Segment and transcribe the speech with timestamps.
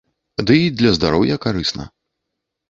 [0.47, 1.87] Дый для здароўя карысна.